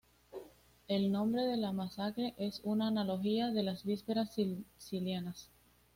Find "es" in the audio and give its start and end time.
2.39-2.61